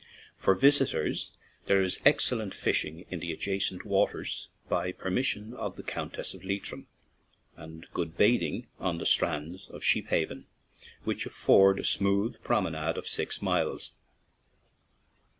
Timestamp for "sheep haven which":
9.83-11.27